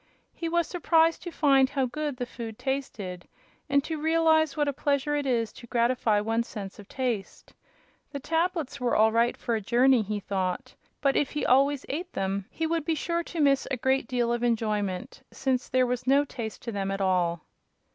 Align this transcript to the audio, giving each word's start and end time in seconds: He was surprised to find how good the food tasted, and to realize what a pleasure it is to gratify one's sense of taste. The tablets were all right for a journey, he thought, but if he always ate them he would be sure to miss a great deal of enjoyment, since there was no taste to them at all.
He 0.33 0.49
was 0.49 0.65
surprised 0.65 1.21
to 1.21 1.31
find 1.31 1.69
how 1.69 1.85
good 1.85 2.17
the 2.17 2.25
food 2.25 2.57
tasted, 2.57 3.27
and 3.69 3.83
to 3.83 4.01
realize 4.01 4.57
what 4.57 4.67
a 4.67 4.73
pleasure 4.73 5.15
it 5.15 5.27
is 5.27 5.53
to 5.53 5.67
gratify 5.67 6.19
one's 6.21 6.47
sense 6.47 6.79
of 6.79 6.87
taste. 6.89 7.53
The 8.11 8.19
tablets 8.19 8.79
were 8.81 8.95
all 8.95 9.11
right 9.11 9.37
for 9.37 9.53
a 9.53 9.61
journey, 9.61 10.01
he 10.01 10.19
thought, 10.19 10.73
but 11.01 11.15
if 11.15 11.29
he 11.33 11.45
always 11.45 11.85
ate 11.87 12.13
them 12.13 12.45
he 12.49 12.65
would 12.65 12.83
be 12.83 12.95
sure 12.95 13.21
to 13.25 13.39
miss 13.39 13.67
a 13.69 13.77
great 13.77 14.07
deal 14.07 14.33
of 14.33 14.41
enjoyment, 14.41 15.21
since 15.29 15.69
there 15.69 15.85
was 15.85 16.07
no 16.07 16.25
taste 16.25 16.63
to 16.63 16.71
them 16.71 16.89
at 16.89 16.99
all. 16.99 17.41